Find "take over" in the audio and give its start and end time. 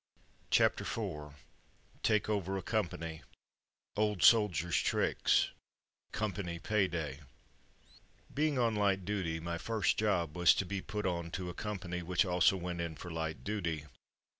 2.01-2.57